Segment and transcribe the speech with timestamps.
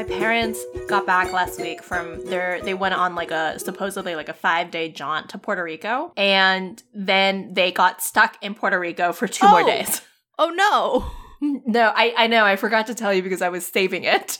[0.00, 4.30] my parents got back last week from their they went on like a supposedly like
[4.30, 9.28] a 5-day jaunt to Puerto Rico and then they got stuck in Puerto Rico for
[9.28, 9.66] two more Oh.
[9.66, 10.00] days.
[10.38, 11.10] Oh no.
[11.42, 14.39] No, I I know I forgot to tell you because I was saving it.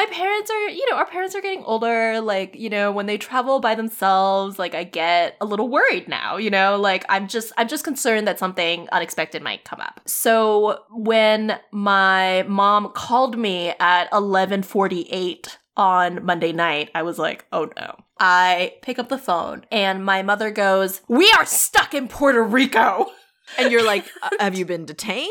[0.00, 2.22] My parents are, you know, our parents are getting older.
[2.22, 6.38] Like, you know, when they travel by themselves, like I get a little worried now,
[6.38, 10.00] you know, like I'm just, I'm just concerned that something unexpected might come up.
[10.06, 17.68] So when my mom called me at 1148 on Monday night, I was like, oh
[17.76, 17.96] no.
[18.18, 23.04] I pick up the phone and my mother goes, we are stuck in Puerto Rico.
[23.58, 25.28] And you're like, "Uh, have you been detained?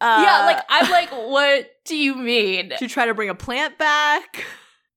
[0.00, 2.72] Uh, yeah, like I'm like, what do you mean?
[2.78, 4.44] To try to bring a plant back?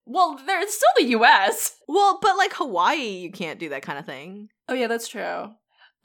[0.06, 1.78] Well, there's still the U.S.
[1.88, 4.50] Well, but like Hawaii, you can't do that kind of thing.
[4.68, 5.50] Oh yeah, that's true.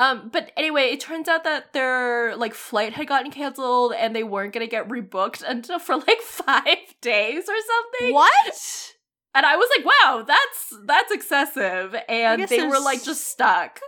[0.01, 4.23] Um, but anyway, it turns out that their like flight had gotten canceled and they
[4.23, 8.15] weren't gonna get rebooked until for like five days or something.
[8.15, 8.95] What?
[9.35, 11.97] And I was like, wow, that's that's excessive.
[12.09, 13.81] And they were like just stuck.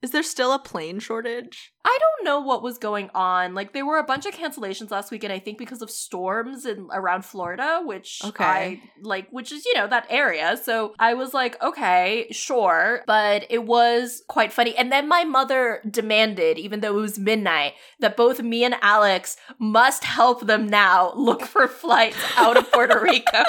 [0.00, 1.72] Is there still a plane shortage?
[1.84, 3.54] I don't know what was going on.
[3.54, 6.66] Like there were a bunch of cancellations last week, and I think because of storms
[6.66, 8.44] in around Florida, which Okay.
[8.44, 10.56] I like, which is you know that area.
[10.62, 14.76] So I was like, okay, sure, but it was quite funny.
[14.76, 19.36] And then my mother demanded, even though it was midnight, that both me and Alex
[19.58, 23.42] must help them now look for flights out of Puerto Rico.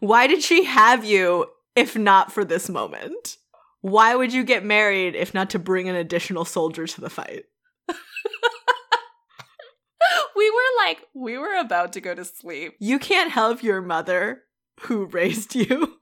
[0.00, 3.37] Why did she have you if not for this moment?
[3.80, 7.44] Why would you get married if not to bring an additional soldier to the fight?
[10.36, 12.74] we were like, we were about to go to sleep.
[12.80, 14.42] You can't help your mother
[14.80, 15.98] who raised you.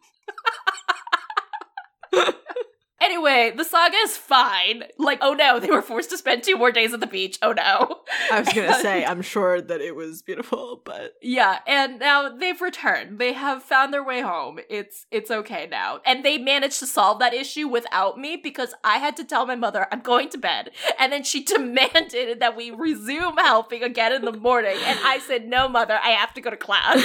[2.98, 4.84] Anyway, the saga is fine.
[4.98, 7.38] Like, oh no, they were forced to spend two more days at the beach.
[7.42, 8.00] Oh no.
[8.32, 12.60] I was gonna say, I'm sure that it was beautiful, but Yeah, and now they've
[12.60, 13.18] returned.
[13.18, 14.60] They have found their way home.
[14.70, 16.00] It's it's okay now.
[16.06, 19.56] And they managed to solve that issue without me because I had to tell my
[19.56, 20.70] mother I'm going to bed.
[20.98, 24.76] And then she demanded that we resume helping again in the morning.
[24.82, 27.02] And I said, "No, mother, I have to go to class."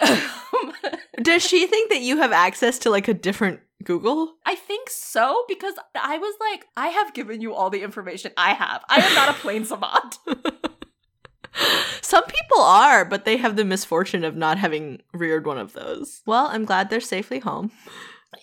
[1.22, 4.34] does she think that you have access to like a different Google?
[4.44, 8.54] I think so because I was like, I have given you all the information I
[8.54, 8.84] have.
[8.88, 10.18] I am not a plane savant.
[12.02, 16.22] Some people are, but they have the misfortune of not having reared one of those.
[16.26, 17.72] Well, I'm glad they're safely home.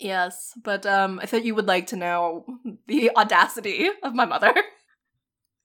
[0.00, 2.44] Yes, but um, I thought you would like to know
[2.86, 4.54] the audacity of my mother.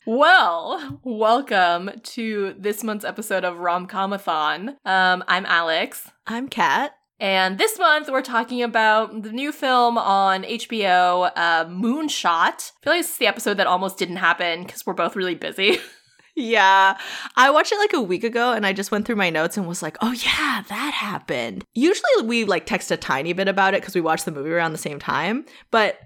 [0.05, 4.75] Well, welcome to this month's episode of Romcomathon.
[4.83, 6.93] Um, I'm Alex, I'm Kat.
[7.19, 12.25] and this month we're talking about the new film on HBO, uh, Moonshot.
[12.25, 15.35] I feel like this is the episode that almost didn't happen because we're both really
[15.35, 15.77] busy.
[16.33, 16.97] Yeah.
[17.35, 19.67] I watched it like a week ago and I just went through my notes and
[19.67, 21.65] was like, oh yeah, that happened.
[21.73, 24.71] Usually we like text a tiny bit about it because we watched the movie around
[24.71, 25.43] the same time.
[25.71, 25.99] But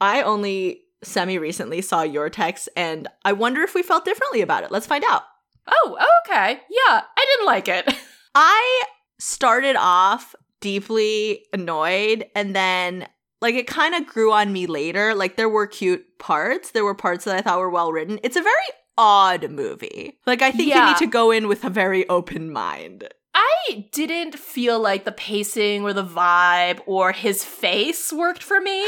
[0.00, 4.64] I only semi recently saw your text and I wonder if we felt differently about
[4.64, 4.70] it.
[4.70, 5.22] Let's find out.
[5.66, 6.60] oh, okay.
[6.70, 7.94] Yeah, I didn't like it.
[8.34, 8.84] I
[9.18, 13.06] started off deeply annoyed and then
[13.40, 15.14] like it kind of grew on me later.
[15.14, 16.70] Like there were cute parts.
[16.70, 18.18] There were parts that I thought were well written.
[18.22, 18.54] It's a very
[18.96, 20.18] odd movie.
[20.26, 23.08] Like I think you need to go in with a very open mind.
[23.34, 28.84] I didn't feel like the pacing or the vibe or his face worked for me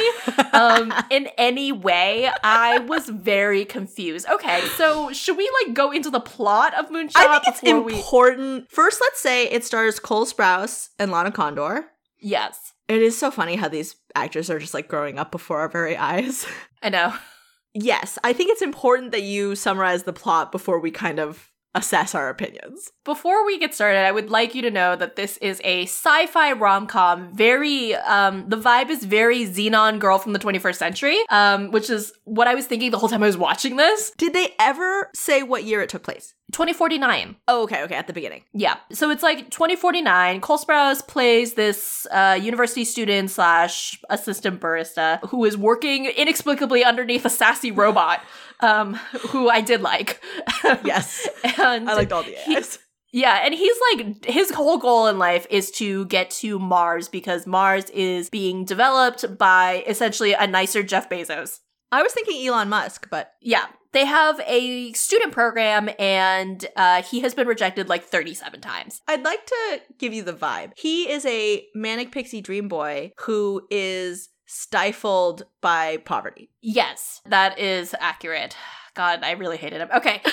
[0.52, 2.30] um, in any way.
[2.44, 4.26] I was very confused.
[4.30, 7.80] Okay, so should we like go into the plot of Moonshot I think it's before
[7.80, 7.94] we?
[7.96, 8.70] important.
[8.70, 11.86] First, let's say it stars Cole Sprouse and Lana Condor.
[12.20, 15.68] Yes, It is so funny how these actors are just like growing up before our
[15.68, 16.46] very eyes.
[16.82, 17.14] I know.
[17.74, 22.14] yes, I think it's important that you summarize the plot before we kind of assess
[22.14, 22.90] our opinions.
[23.04, 26.52] Before we get started, I would like you to know that this is a sci-fi
[26.52, 27.34] rom-com.
[27.34, 32.12] Very, um, the vibe is very Zenon Girl from the 21st Century, um, which is
[32.24, 34.10] what I was thinking the whole time I was watching this.
[34.16, 36.34] Did they ever say what year it took place?
[36.52, 37.36] 2049.
[37.48, 38.42] Oh, okay, okay, at the beginning.
[38.52, 38.76] Yeah.
[38.92, 40.40] So it's like 2049.
[40.40, 47.24] Cole Sprouse plays this uh, university student slash assistant barista who is working inexplicably underneath
[47.24, 48.20] a sassy robot,
[48.60, 48.94] um,
[49.30, 50.20] who I did like.
[50.84, 51.28] Yes.
[51.58, 52.78] and I liked all the he- AIs.
[53.12, 57.46] yeah, and he's like his whole goal in life is to get to Mars because
[57.46, 61.60] Mars is being developed by essentially a nicer Jeff Bezos.
[61.92, 67.20] I was thinking Elon Musk, but Yeah, they have a student program, and uh, he
[67.20, 69.00] has been rejected like 37 times.
[69.06, 70.72] I'd like to give you the vibe.
[70.76, 76.50] He is a manic pixie dream boy who is stifled by poverty.
[76.60, 78.56] Yes, that is accurate.
[78.94, 79.88] God, I really hated him.
[79.94, 80.22] Okay.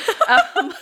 [0.56, 0.74] Um,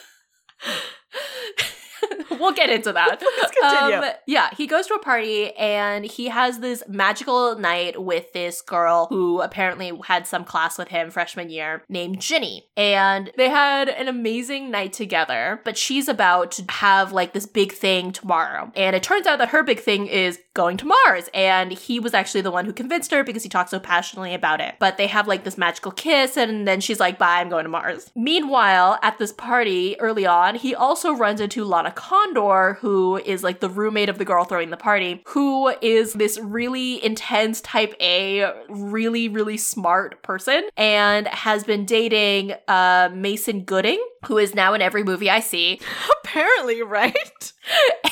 [2.31, 3.21] we'll get into that.
[3.41, 3.97] Let's continue.
[3.97, 8.61] Um, yeah, he goes to a party and he has this magical night with this
[8.61, 12.65] girl who apparently had some class with him freshman year named Ginny.
[12.77, 17.71] And they had an amazing night together, but she's about to have like this big
[17.71, 18.71] thing tomorrow.
[18.75, 21.29] And it turns out that her big thing is going to Mars.
[21.33, 24.61] And he was actually the one who convinced her because he talked so passionately about
[24.61, 24.75] it.
[24.79, 27.69] But they have like this magical kiss, and then she's like, bye, I'm going to
[27.69, 28.11] Mars.
[28.15, 33.61] Meanwhile, at this party early on, he also runs into Lana Condor, who is like
[33.61, 38.51] the roommate of the girl throwing the party, who is this really intense type A,
[38.67, 44.81] really, really smart person and has been dating uh, Mason Gooding, who is now in
[44.81, 45.79] every movie I see.
[46.23, 47.53] Apparently, right?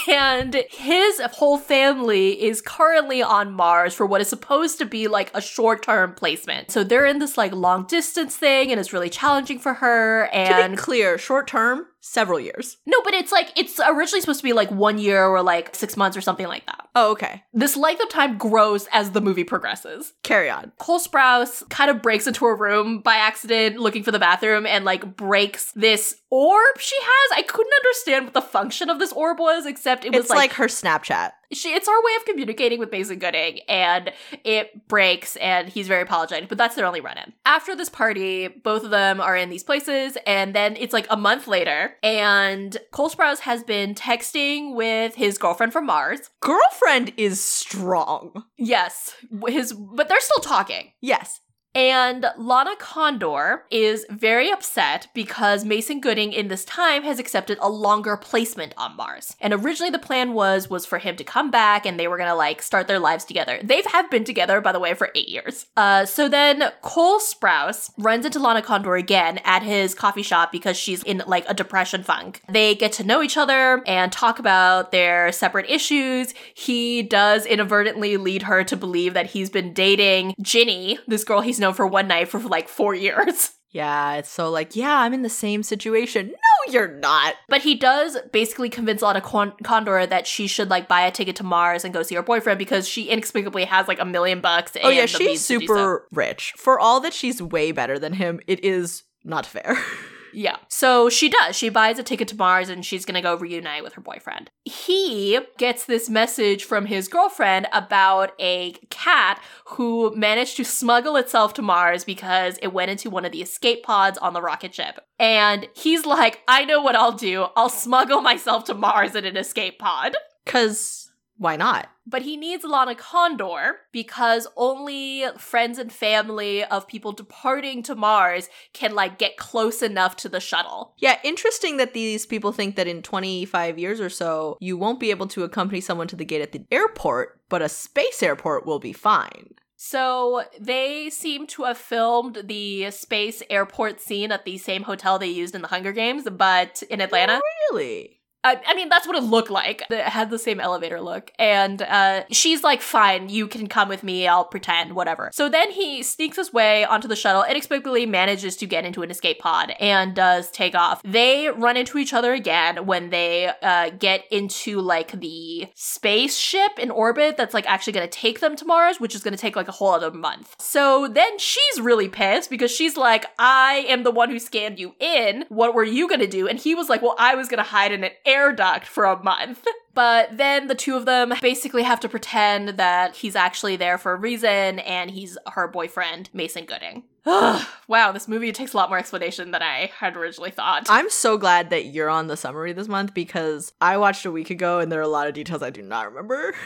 [0.08, 5.30] And his whole family is currently on Mars for what is supposed to be like
[5.36, 6.72] a short term placement.
[6.72, 10.26] So they're in this like long distance thing and it's really challenging for her.
[10.34, 12.78] And clear, short term, several years.
[12.86, 15.98] no, but it's like, it's originally supposed to be like one year or like six
[15.98, 16.88] months or something like that.
[16.96, 17.44] Oh, okay.
[17.54, 20.14] This length of time grows as the movie progresses.
[20.24, 20.72] Carry on.
[20.80, 24.86] Cole Sprouse kind of breaks into a room by accident looking for the bathroom and
[24.86, 27.38] like breaks this orb she has.
[27.38, 27.74] I couldn't
[28.14, 31.32] understand what the function of this orb was, except it was It's like, her Snapchat.
[31.52, 34.12] she it's our way of communicating with Mason Gooding, and
[34.44, 37.34] it breaks, and he's very apologetic, but that's their only run in.
[37.46, 41.18] After this party, both of them are in these places, and then it's like a
[41.18, 46.30] month later, and Cole Sprouse has been texting with his girlfriend from Mars.
[46.40, 48.44] Girlfriend is strong.
[48.58, 49.16] Yes,
[49.48, 50.92] his but they're still talking.
[51.02, 51.42] Yes.
[51.76, 57.70] And Lana Condor is very upset because Mason Gooding in this time has accepted a
[57.70, 59.36] longer placement on Mars.
[59.40, 62.36] And originally the plan was was for him to come back and they were gonna
[62.36, 63.60] like start their lives together.
[63.64, 65.68] They've have been together, by the way, for eight years.
[65.78, 70.76] Uh, so then Cole Sprouse runs into Lana Condor again at his coffee shop because
[70.76, 72.42] she's in like a depression funk.
[72.50, 76.34] They get to know each other and talk about their separate issues.
[76.54, 81.59] He does inadvertently lead her to believe that he's been dating Ginny, this girl he's
[81.60, 83.52] known for one night for like four years.
[83.72, 86.30] Yeah, it's so like, yeah, I'm in the same situation.
[86.30, 87.36] No, you're not.
[87.48, 91.36] But he does basically convince Lana Con- Condor that she should like buy a ticket
[91.36, 94.76] to Mars and go see her boyfriend because she inexplicably has like a million bucks.
[94.84, 95.60] Oh yeah, the she's do so.
[95.60, 96.54] super rich.
[96.58, 99.78] For all that she's way better than him, it is not fair.
[100.34, 100.58] Yeah.
[100.68, 101.56] So she does.
[101.56, 104.50] She buys a ticket to Mars and she's gonna go reunite with her boyfriend.
[104.66, 111.54] He gets this message from his girlfriend about a cat who managed to smuggle itself
[111.56, 115.00] to Mars because it went into one of the escape pods on the rocket ship.
[115.18, 117.48] And he's like, I know what I'll do.
[117.56, 120.16] I'll smuggle myself to Mars in an escape pod.
[120.46, 121.09] Cause
[121.40, 121.90] why not?
[122.06, 128.50] But he needs Lana Condor because only friends and family of people departing to Mars
[128.74, 130.96] can like get close enough to the shuttle.
[130.98, 135.12] Yeah, interesting that these people think that in 25 years or so, you won't be
[135.12, 138.80] able to accompany someone to the gate at the airport, but a space airport will
[138.80, 139.56] be fine.
[139.78, 145.28] So they seem to have filmed the space airport scene at the same hotel they
[145.28, 147.40] used in the Hunger Games, but in Atlanta.
[147.42, 148.19] Oh, really?
[148.44, 149.84] I, I mean, that's what it looked like.
[149.90, 151.32] It had the same elevator look.
[151.38, 154.28] And uh, she's like, fine, you can come with me.
[154.28, 155.30] I'll pretend, whatever.
[155.34, 159.12] So then he sneaks his way onto the shuttle, inexplicably manages to get into an
[159.12, 161.02] escape pod and does take off.
[161.04, 166.92] They run into each other again when they uh, get into like the spaceship in
[166.92, 169.56] orbit that's like actually going to take them to Mars, which is going to take
[169.58, 170.56] like a whole other month.
[170.60, 174.96] So then she's really pissed because she's like, I am the one who scanned you
[175.00, 175.44] in.
[175.50, 176.48] What were you going to do?
[176.48, 179.06] And he was like, well, I was going to hide in an air duct for
[179.06, 179.66] a month.
[179.94, 184.14] But then the two of them basically have to pretend that he's actually there for
[184.14, 187.04] a reason and he's her boyfriend, Mason Gooding.
[187.26, 190.88] wow, this movie takes a lot more explanation than I had originally thought.
[190.90, 194.50] I'm so glad that you're on the summary this month because I watched a week
[194.50, 196.54] ago and there are a lot of details I do not remember.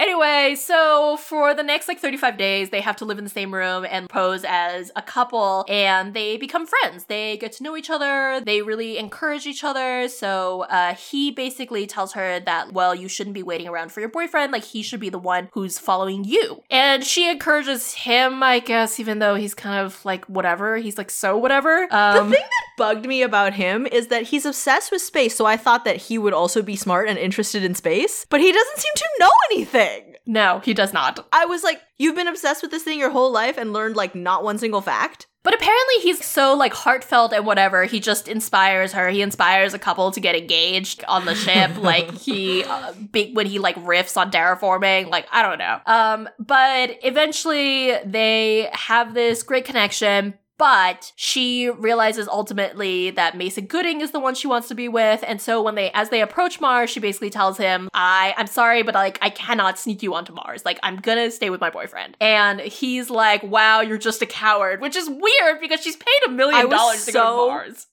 [0.00, 3.52] Anyway, so for the next like 35 days, they have to live in the same
[3.52, 7.04] room and pose as a couple, and they become friends.
[7.04, 10.08] They get to know each other, they really encourage each other.
[10.08, 14.08] So uh, he basically tells her that, well, you shouldn't be waiting around for your
[14.08, 16.62] boyfriend, like, he should be the one who's following you.
[16.70, 20.78] And she encourages him, I guess, even though he's kind of like whatever.
[20.78, 21.86] He's like, so whatever.
[21.90, 25.44] Um, the thing that bugged me about him is that he's obsessed with space, so
[25.44, 28.78] I thought that he would also be smart and interested in space, but he doesn't
[28.78, 29.89] seem to know anything.
[30.30, 31.26] No, he does not.
[31.32, 34.14] I was like, you've been obsessed with this thing your whole life and learned like
[34.14, 35.26] not one single fact?
[35.42, 37.84] But apparently he's so like heartfelt and whatever.
[37.84, 39.08] He just inspires her.
[39.08, 41.76] He inspires a couple to get engaged on the ship.
[41.82, 45.08] like he uh, big when he like riffs on terraforming.
[45.08, 45.80] Like I don't know.
[45.86, 50.34] Um, but eventually they have this great connection.
[50.60, 55.24] But she realizes ultimately that Mason Gooding is the one she wants to be with.
[55.26, 58.82] And so when they, as they approach Mars, she basically tells him, I, I'm sorry,
[58.82, 60.66] but like, I cannot sneak you onto Mars.
[60.66, 62.14] Like, I'm gonna stay with my boyfriend.
[62.20, 66.30] And he's like, wow, you're just a coward, which is weird because she's paid a
[66.30, 67.86] million dollars to go to Mars.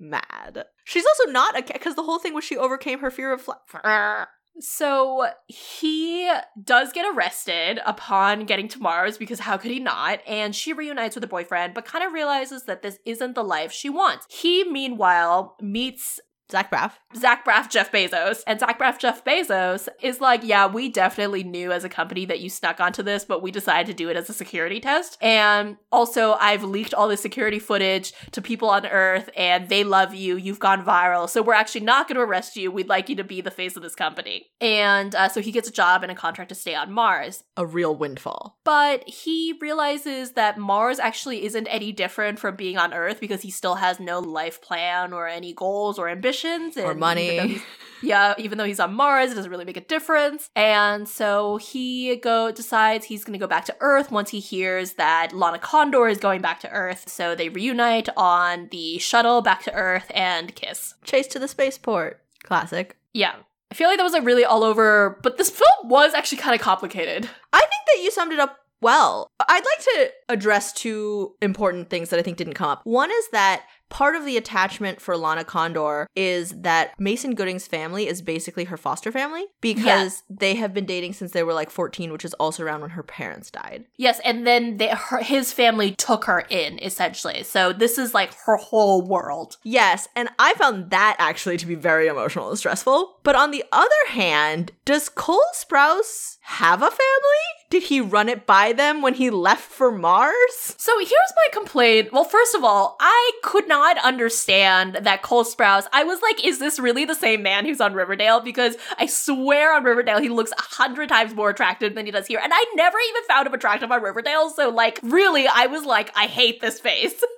[0.00, 0.64] Mad.
[0.84, 4.26] She's also not a because the whole thing was she overcame her fear of fly.
[4.60, 6.30] So he
[6.62, 10.20] does get arrested upon getting to Mars because how could he not?
[10.26, 13.72] And she reunites with her boyfriend, but kind of realizes that this isn't the life
[13.72, 14.26] she wants.
[14.28, 16.20] He, meanwhile, meets
[16.50, 16.92] Zach Braff.
[17.16, 18.42] Zach Braff, Jeff Bezos.
[18.46, 22.40] And Zach Braff, Jeff Bezos is like, yeah, we definitely knew as a company that
[22.40, 25.16] you snuck onto this, but we decided to do it as a security test.
[25.20, 30.14] And also, I've leaked all the security footage to people on Earth, and they love
[30.14, 30.36] you.
[30.36, 31.28] You've gone viral.
[31.28, 32.70] So we're actually not going to arrest you.
[32.70, 34.46] We'd like you to be the face of this company.
[34.60, 37.42] And uh, so he gets a job and a contract to stay on Mars.
[37.56, 38.58] A real windfall.
[38.64, 43.50] But he realizes that Mars actually isn't any different from being on Earth because he
[43.50, 46.08] still has no life plan or any goals or
[46.44, 47.24] And Or money.
[47.26, 47.62] even though he's-
[48.02, 50.50] yeah, even though he's on Mars, it doesn't really make a difference.
[50.54, 54.94] And so he go decides he's going to go back to Earth once he hears
[54.94, 57.08] that Lana Condor is going back to Earth.
[57.08, 60.94] So they reunite on the shuttle back to Earth and kiss.
[61.04, 62.20] Chase to the spaceport.
[62.42, 62.96] Classic.
[63.14, 63.36] Yeah.
[63.70, 66.54] I feel like that was like really all over, but this film was actually kind
[66.54, 67.28] of complicated.
[67.52, 69.28] I think that you summed it up well.
[69.40, 72.82] I'd like to address two important things that I think didn't come up.
[72.84, 73.62] One is that
[73.94, 78.76] part of the attachment for Lana Condor is that Mason Gooding's family is basically her
[78.76, 82.64] foster family because they have been dating since they were like 14, which is also
[82.64, 83.84] around when her parents died.
[83.96, 87.44] Yes, and then they, her, his family took her in essentially.
[87.44, 89.58] So this is like her whole world.
[89.62, 93.20] Yes, and I found that actually to be very emotional and stressful.
[93.22, 97.44] But on the other hand, does Cole Sprouse have a family?
[97.74, 100.76] Did he run it by them when he left for Mars?
[100.78, 102.12] So here's my complaint.
[102.12, 105.88] Well, first of all, I could not understand that Cole Sprouse.
[105.92, 108.38] I was like, is this really the same man who's on Riverdale?
[108.38, 112.28] Because I swear on Riverdale he looks a hundred times more attractive than he does
[112.28, 114.50] here, and I never even found him attractive on Riverdale.
[114.50, 117.24] So like, really, I was like, I hate this face.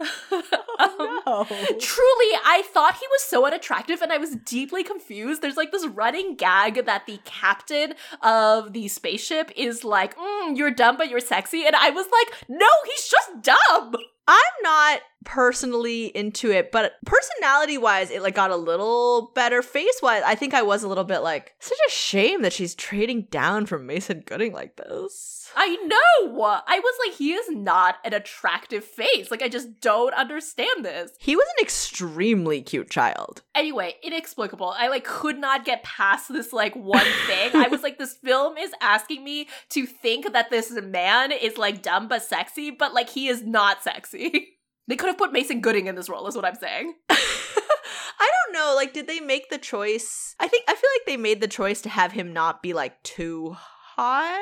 [0.80, 1.44] Um, No.
[1.44, 5.42] Truly, I thought he was so unattractive and I was deeply confused.
[5.42, 10.70] There's like this running gag that the captain of the spaceship is like, mm, you're
[10.70, 11.66] dumb, but you're sexy.
[11.66, 13.96] And I was like, no, he's just dumb.
[14.28, 19.60] I'm not personally into it, but personality wise, it like got a little better.
[19.60, 22.74] Face wise, I think I was a little bit like, such a shame that she's
[22.74, 25.50] trading down from Mason Gooding like this.
[25.54, 26.62] I know.
[26.66, 29.30] I was like, he is not an attractive face.
[29.30, 31.12] Like, I just don't understand this.
[31.18, 33.42] He was an extremely cute child.
[33.54, 34.74] Anyway, inexplicable.
[34.78, 37.50] I like could not get past this like one thing.
[37.54, 41.82] I was like, this film is asking me to think that this man is like
[41.82, 44.54] dumb but sexy, but like he is not sexy.
[44.88, 46.94] they could have put Mason Gooding in this role, is what I'm saying.
[47.10, 48.74] I don't know.
[48.74, 50.34] Like, did they make the choice?
[50.40, 53.00] I think I feel like they made the choice to have him not be like
[53.02, 54.38] too hot.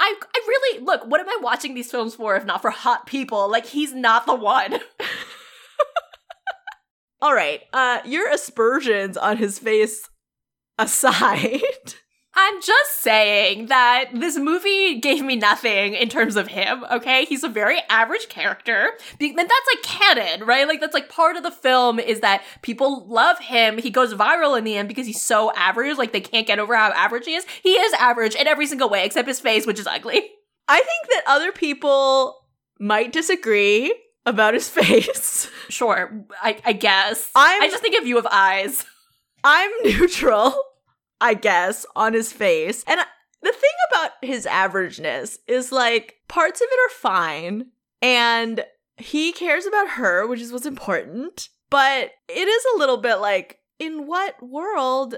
[0.00, 3.06] I I really look, what am I watching these films for if not for hot
[3.06, 3.50] people?
[3.50, 4.78] Like he's not the one.
[7.20, 7.62] All right.
[7.72, 10.08] Uh, your aspersions on his face
[10.78, 11.60] aside.
[12.40, 17.24] I'm just saying that this movie gave me nothing in terms of him, okay?
[17.24, 18.92] He's a very average character.
[19.20, 20.68] And that's like canon, right?
[20.68, 23.78] Like that's like part of the film is that people love him.
[23.78, 26.76] He goes viral in the end because he's so average, like they can't get over
[26.76, 27.44] how average he is.
[27.60, 30.30] He is average in every single way except his face, which is ugly.
[30.68, 32.36] I think that other people
[32.78, 33.92] might disagree
[34.24, 35.50] about his face.
[35.68, 37.32] Sure, I, I guess.
[37.34, 38.84] I'm I just think of you of eyes.
[39.44, 40.54] I'm neutral,
[41.20, 42.84] I guess, on his face.
[42.86, 43.00] And
[43.42, 47.66] the thing about his averageness is like parts of it are fine
[48.02, 48.64] and
[48.96, 51.48] he cares about her, which is what's important.
[51.70, 55.16] But it is a little bit like in what world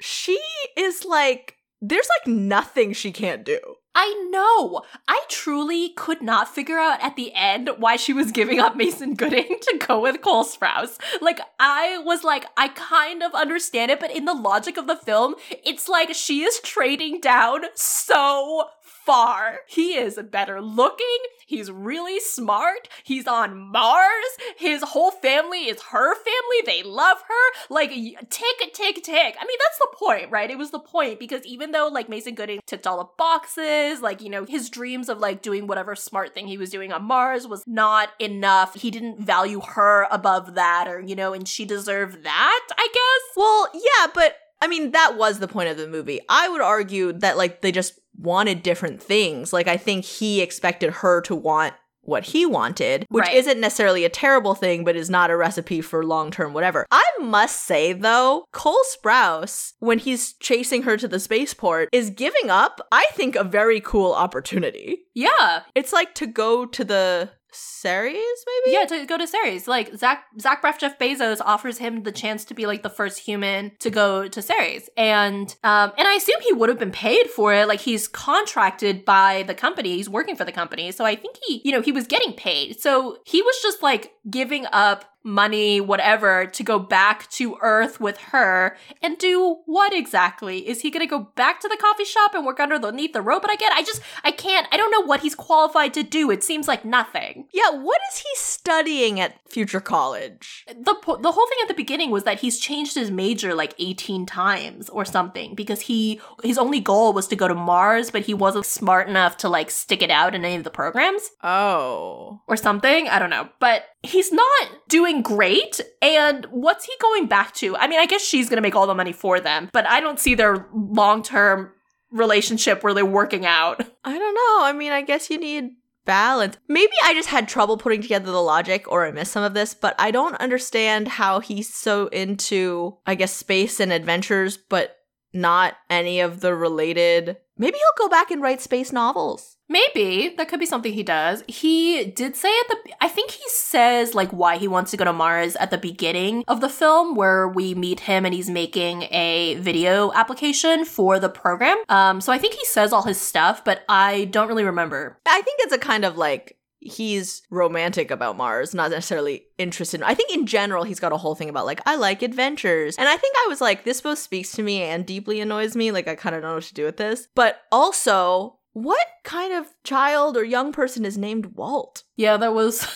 [0.00, 0.38] she
[0.76, 3.58] is like there's like nothing she can't do.
[3.98, 4.82] I know.
[5.08, 9.14] I truly could not figure out at the end why she was giving up Mason
[9.14, 10.98] Gooding to go with Cole Sprouse.
[11.22, 14.96] Like, I was like, I kind of understand it, but in the logic of the
[14.96, 15.34] film,
[15.64, 18.68] it's like she is trading down so
[19.06, 19.60] far.
[19.66, 21.06] He is better looking.
[21.46, 22.88] He's really smart.
[23.04, 24.26] He's on Mars.
[24.58, 26.62] His whole family is her family.
[26.66, 27.72] They love her.
[27.72, 29.36] Like, tick, tick, tick.
[29.40, 30.50] I mean, that's the point, right?
[30.50, 34.20] It was the point because even though, like, Mason Gooding ticked all the boxes, like,
[34.22, 37.46] you know, his dreams of, like, doing whatever smart thing he was doing on Mars
[37.46, 38.74] was not enough.
[38.74, 43.36] He didn't value her above that, or, you know, and she deserved that, I guess.
[43.36, 46.20] Well, yeah, but I mean, that was the point of the movie.
[46.28, 49.52] I would argue that, like, they just wanted different things.
[49.52, 51.74] Like, I think he expected her to want
[52.06, 53.36] what he wanted, which Right.
[53.36, 56.86] isn't necessarily a terrible thing, but is not a recipe for long term whatever.
[56.90, 62.48] I must say, though, Cole Sprouse, when he's chasing her to the spaceport, is giving
[62.50, 64.98] up, I think, a very cool opportunity.
[65.14, 65.60] Yeah.
[65.74, 68.74] It's like to go to the Ceres, maybe?
[68.74, 69.66] Yeah, to go to Ceres.
[69.66, 73.20] Like Zach Zach Braff Jeff Bezos offers him the chance to be like the first
[73.20, 74.88] human to go to Ceres.
[74.96, 77.68] And um and I assume he would have been paid for it.
[77.68, 79.96] Like he's contracted by the company.
[79.96, 80.92] He's working for the company.
[80.92, 82.80] So I think he, you know, he was getting paid.
[82.80, 88.16] So he was just like giving up money, whatever, to go back to Earth with
[88.32, 90.66] her and do what exactly?
[90.68, 93.70] Is he gonna go back to the coffee shop and work underneath the robot again?
[93.74, 96.30] I just I can't I don't know what he's qualified to do.
[96.30, 97.48] It seems like nothing.
[97.52, 100.64] Yeah, what is he studying at future college?
[100.68, 103.74] the po- the whole thing at the beginning was that he's changed his major like
[103.78, 108.22] 18 times or something because he his only goal was to go to Mars but
[108.22, 112.40] he wasn't smart enough to like stick it out in any of the programs Oh.
[112.46, 117.54] or something I don't know but he's not doing great and what's he going back
[117.54, 119.86] to I mean I guess she's going to make all the money for them but
[119.86, 121.72] I don't see their long-term
[122.10, 124.64] relationship really working out I don't know.
[124.64, 125.72] I mean, I guess you need
[126.04, 126.56] balance.
[126.68, 129.74] Maybe I just had trouble putting together the logic or I missed some of this,
[129.74, 134.96] but I don't understand how he's so into, I guess, space and adventures, but
[135.32, 137.38] not any of the related.
[137.58, 139.56] Maybe he'll go back and write space novels.
[139.68, 141.42] Maybe that could be something he does.
[141.48, 145.04] He did say at the I think he says like why he wants to go
[145.04, 149.02] to Mars at the beginning of the film where we meet him and he's making
[149.04, 151.82] a video application for the program.
[151.88, 155.18] Um so I think he says all his stuff, but I don't really remember.
[155.26, 160.02] I think it's a kind of like he's romantic about Mars, not necessarily interested.
[160.02, 162.96] I think in general he's got a whole thing about like I like adventures.
[162.96, 165.92] And I think I was like this both speaks to me and deeply annoys me,
[165.92, 167.28] like I kind of don't know what to do with this.
[167.34, 172.04] But also, what kind of child or young person is named Walt?
[172.16, 172.86] Yeah, that was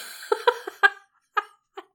[0.82, 1.40] I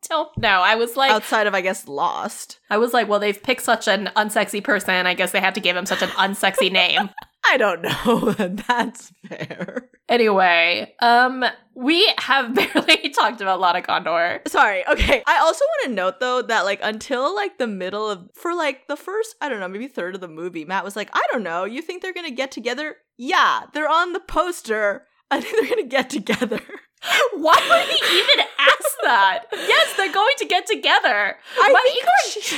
[0.09, 0.61] don't know.
[0.61, 2.59] I was like Outside of I guess Lost.
[2.69, 5.05] I was like, well, they've picked such an unsexy person.
[5.05, 7.09] I guess they had to give him such an unsexy name.
[7.47, 8.31] I don't know.
[8.67, 9.89] That's fair.
[10.07, 14.41] Anyway, um, we have barely talked about Lana Condor.
[14.47, 14.87] Sorry.
[14.87, 15.23] Okay.
[15.25, 18.87] I also want to note though that like until like the middle of for like
[18.87, 21.43] the first I don't know maybe third of the movie, Matt was like, I don't
[21.43, 21.65] know.
[21.65, 22.97] You think they're gonna get together?
[23.17, 25.07] Yeah, they're on the poster.
[25.31, 26.61] I think they're gonna get together.
[27.33, 29.45] Why would he even ask that?
[29.51, 31.35] Yes, they're going to get together.
[31.61, 32.57] I My think she-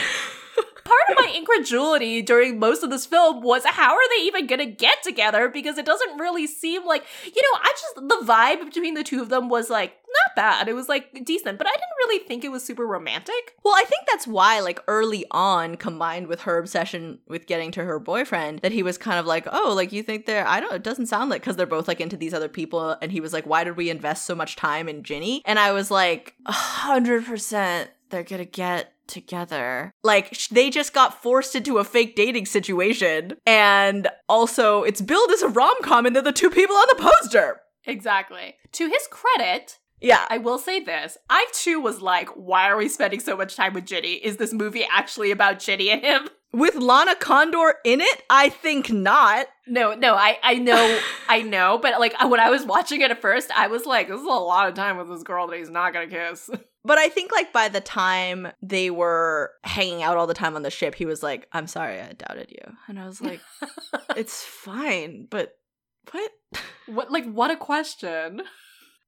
[0.87, 4.65] part of my incredulity during most of this film was how are they even to
[4.65, 5.49] get together?
[5.49, 7.59] Because it doesn't really seem like you know.
[7.61, 10.67] I just the vibe between the two of them was like not bad.
[10.67, 13.55] It was like decent, but I didn't really think it was super romantic.
[13.63, 17.83] Well, I think that's why, like, early on, combined with her obsession with getting to
[17.83, 20.73] her boyfriend, that he was kind of like, oh, like, you think they're, I don't,
[20.73, 22.97] it doesn't sound like, because they're both, like, into these other people.
[23.01, 25.41] And he was like, why did we invest so much time in Ginny?
[25.45, 29.91] And I was like, hundred percent, they're gonna get together.
[30.03, 33.33] Like, sh- they just got forced into a fake dating situation.
[33.45, 37.03] And also, it's billed as a rom com, and they're the two people on the
[37.03, 37.61] poster.
[37.85, 38.55] Exactly.
[38.73, 40.25] To his credit, Yeah.
[40.29, 41.17] I will say this.
[41.29, 44.13] I too was like, why are we spending so much time with Ginny?
[44.15, 46.27] Is this movie actually about Ginny and him?
[46.53, 48.23] With Lana Condor in it?
[48.29, 49.47] I think not.
[49.67, 53.21] No, no, I, I know, I know, but like when I was watching it at
[53.21, 55.69] first, I was like, this is a lot of time with this girl that he's
[55.69, 56.49] not gonna kiss.
[56.87, 60.61] But I think like by the time they were hanging out all the time on
[60.63, 63.41] the ship, he was like, "I'm sorry, I doubted you," and I was like,
[64.15, 65.57] "It's fine, but
[66.11, 66.31] what?"
[66.87, 68.43] What, like, what a question.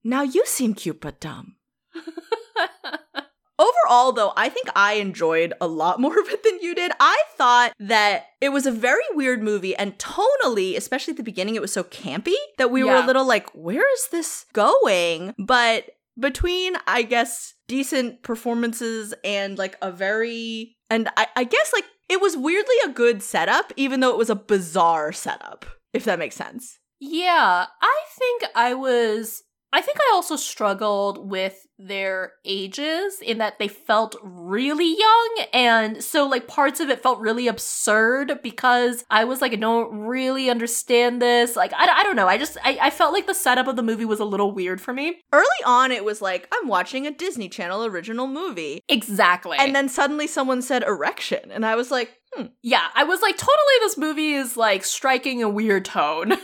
[0.04, 1.56] Now you seem cute but dumb.
[3.60, 6.92] Overall, though, I think I enjoyed a lot more of it than you did.
[7.00, 11.56] I thought that it was a very weird movie, and tonally, especially at the beginning,
[11.56, 15.34] it was so campy that we were a little like, where is this going?
[15.38, 21.86] But between, I guess, decent performances and like a very, and I, I guess like
[22.10, 26.20] it was weirdly a good setup, even though it was a bizarre setup, if that
[26.20, 26.80] makes sense.
[27.00, 29.44] Yeah, I think I was.
[29.72, 35.46] I think I also struggled with their ages in that they felt really young.
[35.54, 40.00] And so, like, parts of it felt really absurd because I was like, I don't
[40.00, 41.56] really understand this.
[41.56, 42.28] Like, I, I don't know.
[42.28, 44.82] I just, I, I felt like the setup of the movie was a little weird
[44.82, 45.22] for me.
[45.32, 48.82] Early on, it was like, I'm watching a Disney Channel original movie.
[48.90, 49.58] Exactly.
[49.60, 52.48] And then suddenly someone said erection, and I was like, hmm.
[52.62, 56.34] Yeah, I was like, totally, this movie is like striking a weird tone.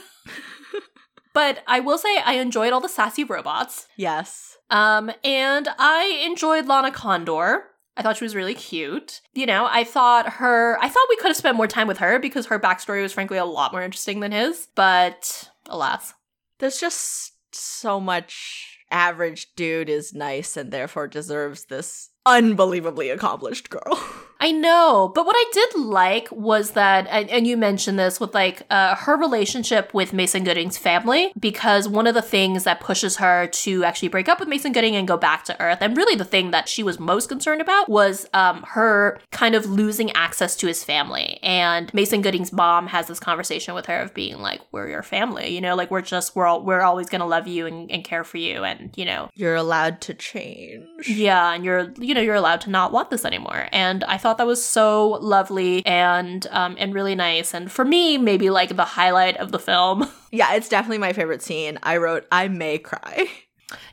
[1.35, 3.87] but I will say, I enjoyed all the sassy robots.
[3.97, 4.57] Yes.
[4.71, 7.65] Um, and I enjoyed Lana Condor.
[7.97, 9.19] I thought she was really cute.
[9.33, 12.19] You know, I thought her, I thought we could have spent more time with her
[12.19, 14.69] because her backstory was frankly a lot more interesting than his.
[14.75, 16.13] But alas.
[16.59, 24.01] There's just so much average dude is nice and therefore deserves this unbelievably accomplished girl.
[24.45, 28.35] I know, but what I did like was that, and, and you mentioned this with
[28.35, 33.15] like uh, her relationship with Mason Gooding's family, because one of the things that pushes
[33.15, 36.15] her to actually break up with Mason Gooding and go back to Earth, and really
[36.15, 40.55] the thing that she was most concerned about was um, her kind of losing access
[40.57, 41.39] to his family.
[41.41, 45.55] And Mason Gooding's mom has this conversation with her of being like, "We're your family,
[45.55, 48.23] you know, like we're just we're all, we're always gonna love you and, and care
[48.23, 51.09] for you, and you know, You're allowed to change.
[51.09, 53.69] yeah, and you're you know you're allowed to not want this anymore.
[53.71, 57.53] And I thought that was so lovely and um and really nice.
[57.53, 60.09] And for me, maybe like the highlight of the film.
[60.31, 61.79] Yeah, it's definitely my favorite scene.
[61.81, 63.29] I wrote, I may cry.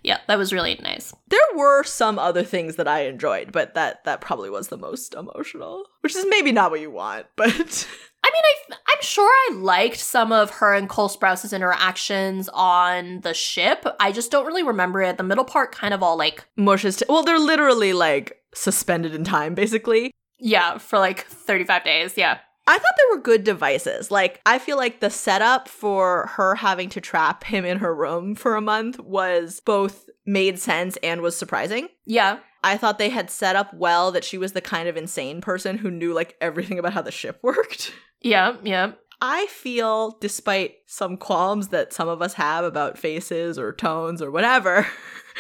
[0.03, 1.15] yeah, that was really nice.
[1.29, 5.15] There were some other things that I enjoyed, but that that probably was the most
[5.15, 5.85] emotional.
[6.01, 7.87] Which is maybe not what you want, but
[8.25, 13.21] I mean, I, I'm sure I liked some of her and Cole Sprouse's interactions on
[13.23, 13.85] the ship.
[13.99, 15.17] I just don't really remember it.
[15.17, 16.97] The middle part kind of all like, mushes.
[16.97, 20.13] T- well, they're literally like suspended in time, basically.
[20.43, 22.17] Yeah, for like 35 days.
[22.17, 22.39] Yeah.
[22.67, 24.11] I thought there were good devices.
[24.11, 28.35] Like, I feel like the setup for her having to trap him in her room
[28.35, 31.89] for a month was both made sense and was surprising.
[32.07, 32.39] Yeah.
[32.63, 35.79] I thought they had set up well that she was the kind of insane person
[35.79, 37.93] who knew like everything about how the ship worked.
[38.21, 38.57] Yeah.
[38.63, 38.93] Yeah.
[39.21, 44.33] I feel, despite some qualms that some of us have about faces or tones or
[44.33, 44.89] whatever,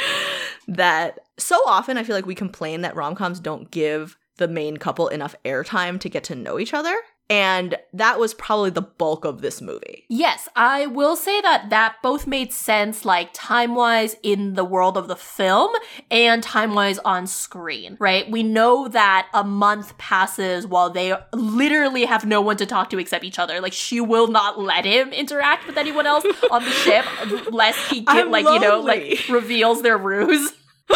[0.68, 4.76] that so often I feel like we complain that rom coms don't give the main
[4.76, 6.96] couple enough airtime to get to know each other.
[7.30, 10.04] And that was probably the bulk of this movie.
[10.10, 14.98] Yes, I will say that that both made sense, like time wise in the world
[14.98, 15.74] of the film
[16.10, 18.30] and time wise on screen, right?
[18.30, 22.98] We know that a month passes while they literally have no one to talk to
[22.98, 23.62] except each other.
[23.62, 27.06] Like, she will not let him interact with anyone else on the ship
[27.50, 30.52] lest he get, I'm like, you know, like reveals their ruse.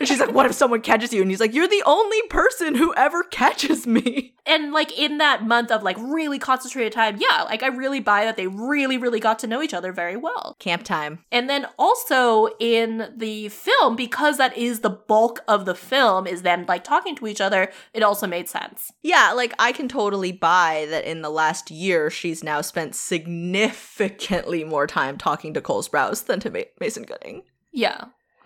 [0.00, 1.22] And she's like, What if someone catches you?
[1.22, 4.34] And he's like, You're the only person who ever catches me.
[4.46, 8.24] And like in that month of like really concentrated time, yeah, like I really buy
[8.24, 10.56] that they really, really got to know each other very well.
[10.58, 11.20] Camp time.
[11.32, 16.42] And then also in the film, because that is the bulk of the film, is
[16.42, 18.92] them like talking to each other, it also made sense.
[19.02, 24.64] Yeah, like I can totally buy that in the last year, she's now spent significantly
[24.64, 27.42] more time talking to Cole Sprouse than to Ma- Mason Gooding.
[27.72, 28.04] Yeah,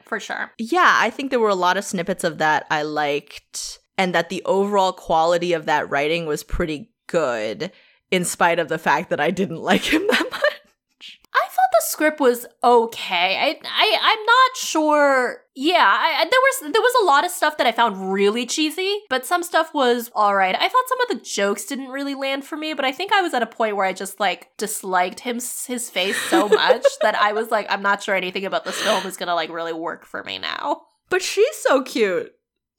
[0.08, 0.52] for sure.
[0.58, 4.28] Yeah, I think there were a lot of snippets of that I liked, and that
[4.28, 7.70] the overall quality of that writing was pretty good,
[8.10, 11.20] in spite of the fact that I didn't like him that much.
[11.34, 13.36] I thought the script was okay.
[13.36, 15.38] I, I I'm not sure.
[15.56, 19.00] Yeah, I, there was there was a lot of stuff that I found really cheesy,
[19.10, 20.54] but some stuff was all right.
[20.54, 23.20] I thought some of the jokes didn't really land for me, but I think I
[23.20, 27.16] was at a point where I just like disliked him his face so much that
[27.16, 30.06] I was like, I'm not sure anything about this film is gonna like really work
[30.06, 30.82] for me now.
[31.10, 32.32] But she's so cute.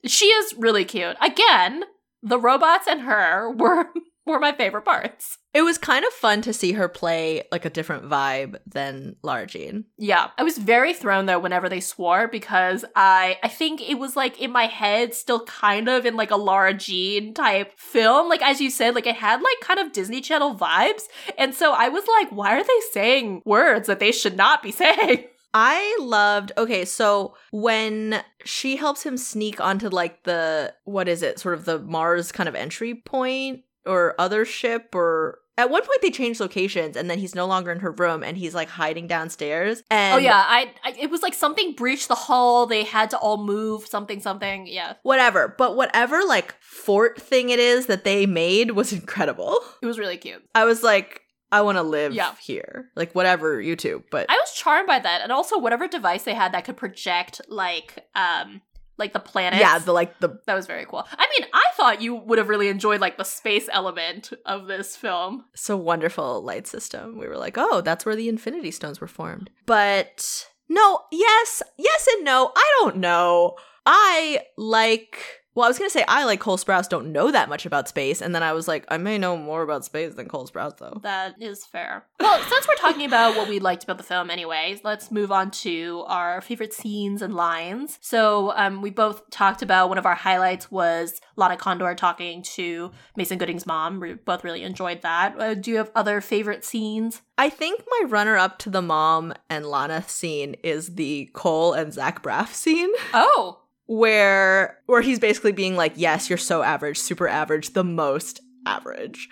[0.06, 1.16] She is really cute.
[1.20, 1.84] Again,
[2.22, 3.88] the robots and her were
[4.26, 5.38] were my favorite parts.
[5.52, 9.46] It was kind of fun to see her play like a different vibe than Lara
[9.46, 9.86] Jean.
[9.98, 14.14] Yeah, I was very thrown though whenever they swore because I I think it was
[14.16, 18.28] like in my head still kind of in like a Lara Jean type film.
[18.28, 21.02] Like as you said, like it had like kind of Disney Channel vibes.
[21.36, 24.70] And so I was like, why are they saying words that they should not be
[24.72, 25.24] saying?
[25.52, 31.40] I loved okay, so when she helps him sneak onto like the what is it,
[31.40, 36.00] sort of the Mars kind of entry point or other ship or at one point
[36.00, 39.06] they change locations and then he's no longer in her room and he's like hiding
[39.06, 42.66] downstairs and oh yeah, I, I it was like something breached the hull.
[42.66, 44.66] They had to all move something something.
[44.66, 45.54] Yeah, whatever.
[45.58, 49.58] But whatever like fort thing it is that they made was incredible.
[49.82, 50.42] it was really cute.
[50.54, 52.34] I was like, I want to live Yeah.
[52.40, 52.90] here.
[52.96, 54.04] Like whatever, you two.
[54.10, 57.40] But I was charmed by that, and also whatever device they had that could project
[57.48, 58.62] like um
[59.00, 59.60] like the planets.
[59.60, 61.04] yeah, the like the That was very cool.
[61.10, 64.94] I mean, I thought you would have really enjoyed like the space element of this
[64.96, 65.46] film.
[65.54, 67.18] so wonderful light system.
[67.18, 69.50] We were like, oh, that's where the Infinity Stones were formed.
[69.66, 72.52] But no, yes, yes and no.
[72.54, 73.56] I don't know.
[73.84, 75.39] I like.
[75.54, 76.88] Well, I was gonna say I like Cole Sprouse.
[76.88, 79.62] Don't know that much about space, and then I was like, I may know more
[79.62, 81.00] about space than Cole Sprouse, though.
[81.02, 82.06] That is fair.
[82.20, 85.50] Well, since we're talking about what we liked about the film, anyway, let's move on
[85.50, 87.98] to our favorite scenes and lines.
[88.00, 92.92] So, um, we both talked about one of our highlights was Lana Condor talking to
[93.16, 93.98] Mason Gooding's mom.
[93.98, 95.34] We both really enjoyed that.
[95.38, 97.22] Uh, do you have other favorite scenes?
[97.36, 102.22] I think my runner-up to the mom and Lana scene is the Cole and Zach
[102.22, 102.90] Braff scene.
[103.14, 103.60] Oh,
[103.90, 109.28] where where he's basically being like, "Yes, you're so average, super average, the most average."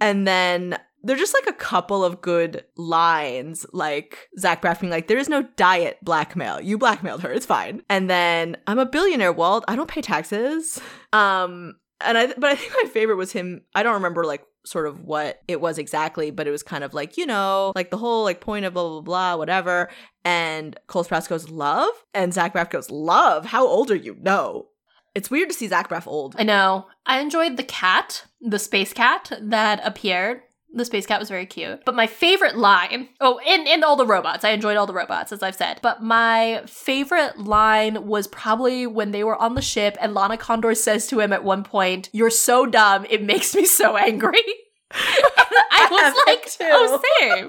[0.00, 5.06] And then They're just like a couple of good lines, like Zach Braff being like,
[5.06, 6.60] "There is no diet blackmail.
[6.60, 7.30] You blackmailed her.
[7.32, 9.64] It's fine." And then, "I'm a billionaire, Walt.
[9.68, 10.80] I don't pay taxes."
[11.12, 13.62] Um, and I, but I think my favorite was him.
[13.72, 16.92] I don't remember like sort of what it was exactly, but it was kind of
[16.92, 19.88] like, you know, like the whole like point of blah, blah, blah, whatever.
[20.24, 21.92] And Cole Sprouse goes, love?
[22.12, 23.46] And Zach Braff goes, love?
[23.46, 24.16] How old are you?
[24.20, 24.68] No.
[25.14, 26.36] It's weird to see Zach Braff old.
[26.38, 26.88] I know.
[27.06, 30.42] I enjoyed the cat, the space cat that appeared.
[30.76, 31.86] The space cat was very cute.
[31.86, 35.32] But my favorite line, oh, in, in all the robots, I enjoyed all the robots,
[35.32, 35.80] as I've said.
[35.82, 40.74] But my favorite line was probably when they were on the ship and Lana Condor
[40.74, 44.42] says to him at one point, You're so dumb, it makes me so angry.
[44.92, 46.68] I was like, too.
[46.70, 47.48] Oh, same.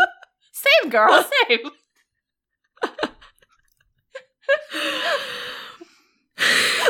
[0.54, 1.60] Same, girl, same.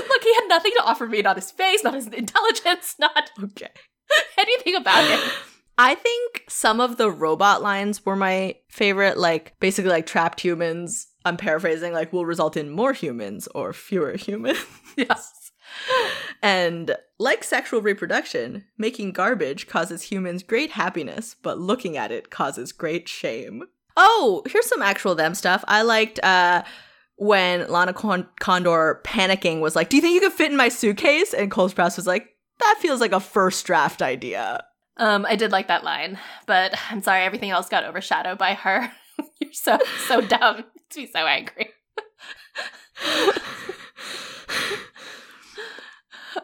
[0.10, 3.70] Look, he had nothing to offer me, not his face, not his intelligence, not Okay.
[4.38, 5.20] anything about him.
[5.78, 11.08] I think some of the robot lines were my favorite, like basically like trapped humans.
[11.24, 14.64] I'm paraphrasing, like will result in more humans or fewer humans.
[14.96, 15.52] Yes.
[16.42, 22.72] and like sexual reproduction, making garbage causes humans great happiness, but looking at it causes
[22.72, 23.64] great shame.
[23.96, 25.64] Oh, here's some actual them stuff.
[25.68, 26.64] I liked uh
[27.18, 30.70] when Lana Con- Condor panicking was like, "Do you think you could fit in my
[30.70, 34.64] suitcase?" And Cole Sprouse was like, "That feels like a first draft idea."
[34.98, 38.92] Um, I did like that line, but I'm sorry, everything else got overshadowed by her.
[39.40, 40.64] You're so so dumb.
[40.76, 41.70] Makes me so angry.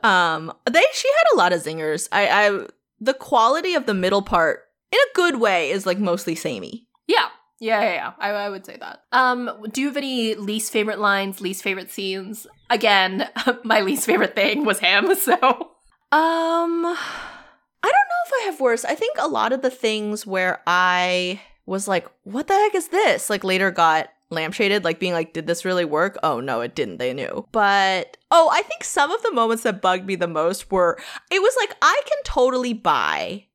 [0.04, 2.66] um they she had a lot of zingers i i
[3.00, 4.62] the quality of the middle part
[4.92, 7.28] in a good way is like mostly samey Yeah.
[7.60, 8.12] Yeah, yeah, yeah.
[8.20, 9.04] I, I would say that.
[9.14, 12.46] Um, do you have any least favorite lines, least favorite scenes?
[12.70, 13.30] Again,
[13.64, 15.72] my least favorite thing was him, so
[16.12, 16.98] um
[17.84, 18.86] i don't know if i have worse.
[18.86, 22.88] I think a lot of the things where i was like what the heck is
[22.90, 23.30] this?
[23.30, 26.18] like later got lampshaded like being like did this really work?
[26.24, 26.98] Oh no it didn't.
[26.98, 27.48] They knew.
[27.52, 30.98] But oh i think some of the moments that bugged me the most were
[31.30, 33.46] it was like i can totally buy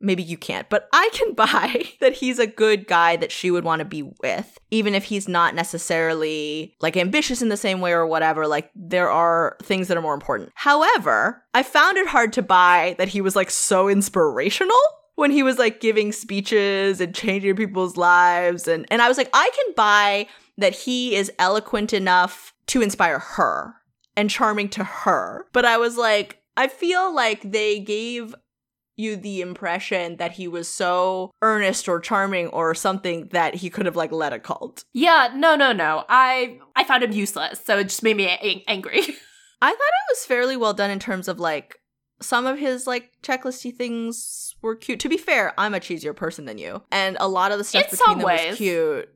[0.00, 3.64] maybe you can't, but I can buy that he's a good guy that she would
[3.64, 7.92] want to be with, even if he's not necessarily like ambitious in the same way
[7.92, 8.46] or whatever.
[8.46, 10.50] Like, there are things that are more important.
[10.54, 14.76] However, I found it hard to buy that he was like so inspirational
[15.16, 18.68] when he was like giving speeches and changing people's lives.
[18.68, 23.18] And, and I was like, I can buy that he is eloquent enough to inspire
[23.18, 23.74] her
[24.16, 25.46] and charming to her.
[25.52, 28.34] But I was like, I feel like they gave
[28.98, 33.86] you the impression that he was so earnest or charming or something that he could
[33.86, 34.84] have like led a cult.
[34.92, 36.04] yeah, no, no, no.
[36.08, 39.00] I I found him useless, so it just made me a- angry.
[39.62, 41.80] I thought it was fairly well done in terms of like
[42.20, 45.00] some of his like checklisty things were cute.
[45.00, 47.84] To be fair, I'm a cheesier person than you, and a lot of the stuff
[47.84, 48.48] In between them ways.
[48.50, 49.08] was cute.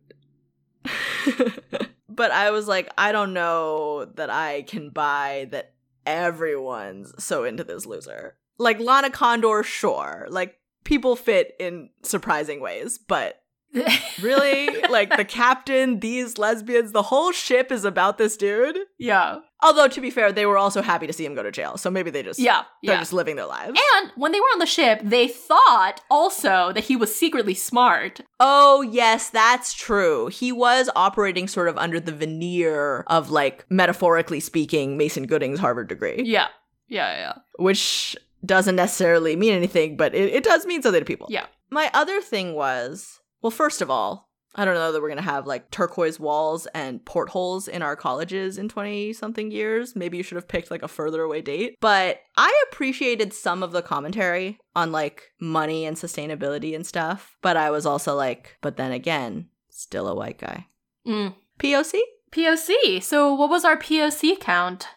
[2.08, 5.74] but I was like, I don't know that I can buy that
[6.06, 8.36] everyone's so into this loser.
[8.62, 10.26] Like Lana Condor, sure.
[10.30, 13.38] Like people fit in surprising ways, but
[14.22, 14.82] really?
[14.90, 18.76] like the captain, these lesbians, the whole ship is about this dude?
[18.98, 21.76] yeah, Although to be fair, they were also happy to see him go to jail.
[21.76, 23.00] So maybe they just yeah, they're yeah.
[23.00, 23.78] just living their lives.
[23.96, 28.20] and when they were on the ship, they thought also that he was secretly smart.
[28.40, 30.26] Oh, yes, that's true.
[30.26, 35.88] He was operating sort of under the veneer of like metaphorically speaking Mason Gooding's Harvard
[35.88, 36.48] degree, Yeah,
[36.88, 37.32] yeah, yeah.
[37.58, 41.28] which doesn't necessarily mean anything, but it, it does mean something to people.
[41.30, 41.46] Yeah.
[41.70, 45.22] My other thing was, well, first of all, I don't know that we're going to
[45.22, 49.96] have like turquoise walls and portholes in our colleges in 20 something years.
[49.96, 51.76] Maybe you should have picked like a further away date.
[51.80, 57.38] But I appreciated some of the commentary on like money and sustainability and stuff.
[57.40, 60.66] But I was also like, but then again, still a white guy.
[61.06, 61.34] Mm.
[61.58, 62.00] POC?
[62.30, 63.02] POC.
[63.02, 64.88] So what was our POC count?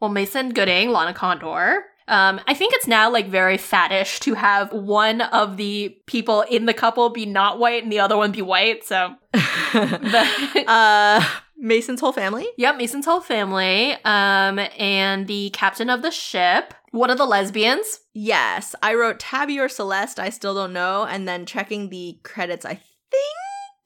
[0.00, 1.86] Well, Mason Gooding, Lana Condor.
[2.08, 6.66] Um, I think it's now like very faddish to have one of the people in
[6.66, 8.84] the couple be not white and the other one be white.
[8.84, 10.28] So, but
[10.68, 11.24] uh,
[11.56, 12.46] Mason's whole family?
[12.56, 13.92] Yep, Mason's whole family.
[14.04, 18.00] Um, and the captain of the ship, one of the lesbians.
[18.14, 18.74] Yes.
[18.82, 21.04] I wrote Tabby or Celeste, I still don't know.
[21.04, 22.84] And then checking the credits, I think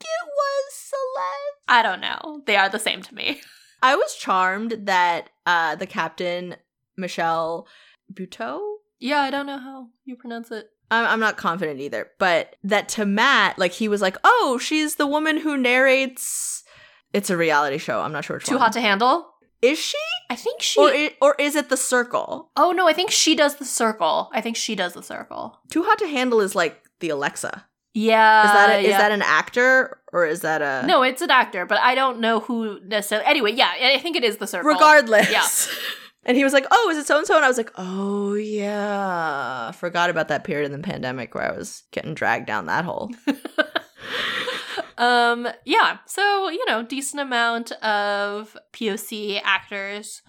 [0.01, 1.69] it was Celeste.
[1.69, 2.43] I don't know.
[2.47, 3.41] They are the same to me.
[3.83, 6.57] I was charmed that uh the captain,
[6.99, 7.67] Michelle
[8.13, 8.61] Buteau.
[8.99, 10.69] Yeah, I don't know how you pronounce it.
[10.91, 14.97] I'm, I'm not confident either, but that to Matt, like he was like, "Oh, she's
[14.97, 16.65] the woman who narrates."
[17.13, 18.01] It's a reality show.
[18.01, 18.63] I'm not sure which Too one.
[18.63, 19.27] hot to handle?
[19.63, 19.99] Is she,
[20.31, 20.81] I think she.
[20.81, 22.51] or i- or is it the Circle?
[22.57, 24.31] oh no, I think she does the circle.
[24.33, 25.61] I think she does the circle.
[25.71, 27.67] Too hot to handle is like the Alexa.
[27.93, 28.47] Yeah.
[28.47, 31.31] Is that a, is Uh, that an actor or is that a No, it's an
[31.31, 33.27] actor, but I don't know who necessarily.
[33.27, 34.69] Anyway, yeah, I think it is the circle.
[34.71, 35.31] Regardless.
[35.31, 35.47] Yeah.
[36.25, 38.35] And he was like, "Oh, is it so and so?" And I was like, "Oh
[38.35, 42.85] yeah, forgot about that period in the pandemic where I was getting dragged down that
[42.85, 43.11] hole."
[44.99, 45.99] um, yeah.
[46.07, 50.21] So you know, decent amount of POC actors,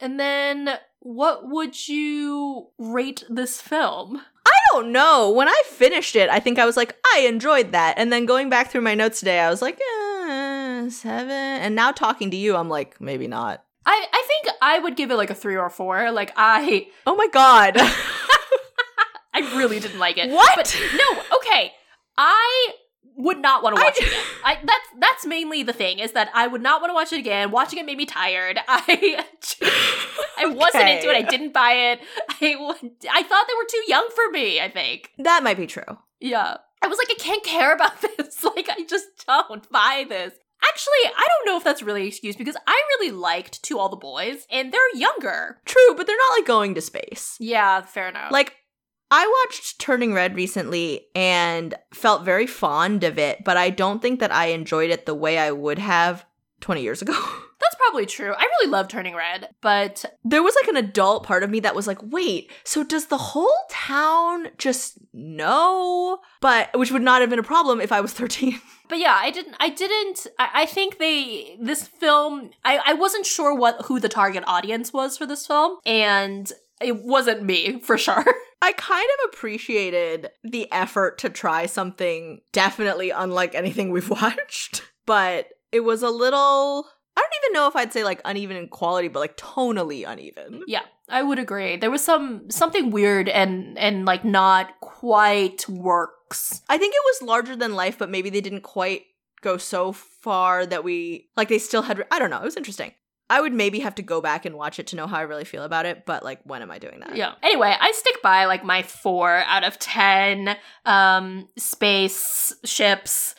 [0.00, 4.22] and then what would you rate this film?
[4.46, 5.30] I don't know.
[5.30, 7.98] When I finished it, I think I was like, I enjoyed that.
[7.98, 11.30] And then going back through my notes today, I was like, eh, seven.
[11.30, 13.64] And now talking to you, I'm like, maybe not.
[13.86, 16.10] I I think I would give it like a three or four.
[16.10, 17.76] Like I Oh my god.
[19.36, 20.30] I really didn't like it.
[20.30, 20.56] What?
[20.56, 21.72] But no, okay.
[22.16, 22.68] I
[23.16, 24.24] would not want to watch d- it again.
[24.44, 27.18] I that's that's mainly the thing is that I would not want to watch it
[27.18, 27.50] again.
[27.50, 28.58] Watching it made me tired.
[28.68, 29.24] I
[30.38, 31.16] I wasn't into it.
[31.16, 32.00] I didn't buy it.
[32.30, 32.54] I
[33.12, 34.60] I thought they were too young for me.
[34.60, 35.10] I think.
[35.18, 35.98] that might be true.
[36.20, 36.58] Yeah.
[36.82, 38.44] I was like, I can't care about this.
[38.44, 40.34] Like, I just don't buy this.
[40.68, 43.88] Actually, I don't know if that's really an excuse because I really liked To All
[43.88, 45.60] the Boys, and they're younger.
[45.64, 47.36] True, but they're not like going to space.
[47.40, 48.32] Yeah, fair enough.
[48.32, 48.54] Like,
[49.10, 54.20] I watched Turning Red recently and felt very fond of it, but I don't think
[54.20, 56.24] that I enjoyed it the way I would have
[56.60, 57.14] 20 years ago.
[57.94, 58.34] probably true.
[58.36, 61.76] I really love Turning Red, but there was like an adult part of me that
[61.76, 66.18] was like, wait, so does the whole town just know?
[66.40, 68.60] But which would not have been a problem if I was 13.
[68.88, 69.54] but yeah, I didn't.
[69.60, 70.26] I didn't.
[70.40, 72.50] I, I think they this film.
[72.64, 77.04] I I wasn't sure what who the target audience was for this film, and it
[77.04, 78.24] wasn't me for sure.
[78.62, 85.46] I kind of appreciated the effort to try something definitely unlike anything we've watched, but
[85.70, 86.86] it was a little.
[87.16, 90.62] I don't even know if I'd say like uneven in quality, but like tonally uneven.
[90.66, 91.76] Yeah, I would agree.
[91.76, 96.62] There was some something weird and and like not quite works.
[96.68, 99.02] I think it was larger than life, but maybe they didn't quite
[99.42, 102.92] go so far that we like they still had I don't know, it was interesting.
[103.30, 105.44] I would maybe have to go back and watch it to know how I really
[105.44, 107.16] feel about it, but like when am I doing that?
[107.16, 107.34] Yeah.
[107.42, 110.56] Anyway, I stick by like my four out of ten.
[110.84, 113.34] Um, space ships,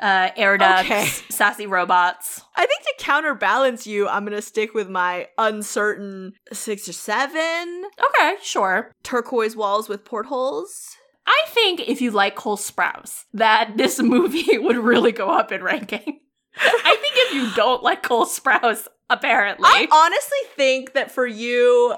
[0.00, 1.04] uh, air ducts, Okay.
[1.28, 2.40] sassy robots.
[2.56, 7.84] I think to counterbalance you, I'm gonna stick with my uncertain six or seven.
[8.08, 8.92] Okay, sure.
[9.02, 10.96] Turquoise walls with portholes.
[11.26, 15.62] I think if you like Cole Sprouse, that this movie would really go up in
[15.62, 16.20] ranking.
[16.56, 19.66] I think if you don't like Cole Sprouse, apparently.
[19.68, 21.94] I honestly think that for you,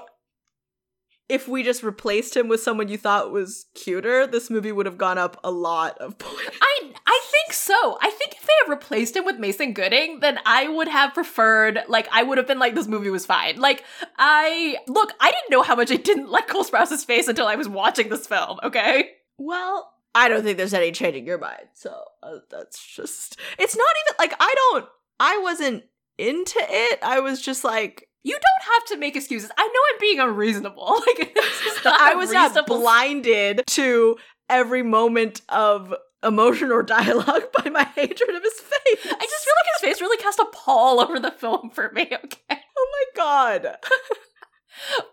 [1.33, 4.99] if we just replaced him with someone you thought was cuter, this movie would have
[4.99, 6.57] gone up a lot of points.
[6.61, 7.97] I I think so.
[8.01, 11.79] I think if they had replaced him with Mason Gooding, then I would have preferred
[11.87, 13.59] like I would have been like this movie was fine.
[13.59, 13.83] Like
[14.19, 17.55] I look, I didn't know how much I didn't like Cole Sprouse's face until I
[17.55, 19.09] was watching this film, okay?
[19.39, 21.67] Well, I don't think there's any changing your mind.
[21.73, 23.39] So uh, that's just.
[23.57, 24.85] It's not even like I don't.
[25.19, 25.85] I wasn't
[26.19, 26.99] into it.
[27.01, 28.07] I was just like.
[28.23, 29.51] You don't have to make excuses.
[29.57, 31.01] I know I'm being unreasonable.
[31.07, 34.15] Like this is not I was not blinded to
[34.49, 39.05] every moment of emotion or dialogue by my hatred of his face.
[39.05, 42.03] I just feel like his face really cast a pall over the film for me,
[42.11, 42.59] okay?
[42.77, 43.75] Oh my god.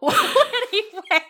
[0.01, 0.35] Well,
[0.73, 1.25] anyway.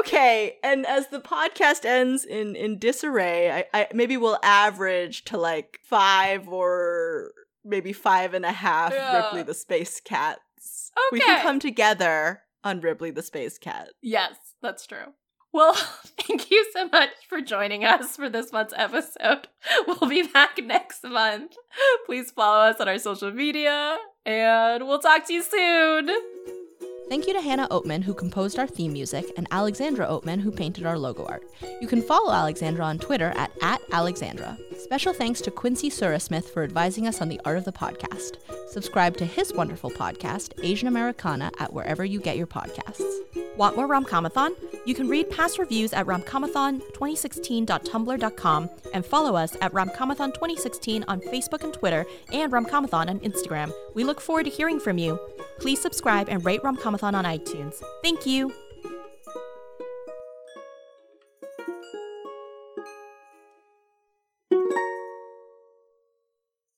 [0.00, 5.38] Okay, and as the podcast ends in in disarray, I, I maybe we'll average to
[5.38, 7.32] like five or
[7.64, 9.16] maybe five and a half Yeah.
[9.16, 10.40] Ripley the Space Cats.
[11.12, 11.26] We Okay.
[11.26, 13.90] can come together on Ripley the Space Cat.
[14.02, 15.12] Yes, that's true.
[15.52, 15.74] Well,
[16.20, 19.48] thank you so much for joining us for this month's episode.
[19.86, 21.54] We'll be back next month.
[22.06, 26.10] Please follow us on our social media, and we'll talk to you soon.
[27.08, 30.84] Thank you to Hannah Oatman, who composed our theme music, and Alexandra Oatman, who painted
[30.84, 31.44] our logo art.
[31.80, 34.58] You can follow Alexandra on Twitter at, at Alexandra.
[34.76, 38.38] Special thanks to Quincy Surasmith for advising us on the art of the podcast.
[38.68, 43.04] Subscribe to his wonderful podcast, Asian Americana, at wherever you get your podcasts.
[43.56, 44.56] Want more Romcomathon?
[44.84, 51.72] You can read past reviews at romcomathon2016.tumblr.com and follow us at romcomathon2016 on Facebook and
[51.72, 53.72] Twitter and romcomathon on Instagram.
[53.94, 55.18] We look forward to hearing from you.
[55.58, 57.82] Please subscribe and rate Romcomathon on iTunes.
[58.02, 58.52] Thank you.